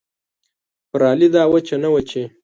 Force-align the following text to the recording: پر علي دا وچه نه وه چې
پر 0.89 1.01
علي 1.09 1.27
دا 1.35 1.43
وچه 1.53 1.75
نه 1.83 1.89
وه 1.93 2.01
چې 2.09 2.21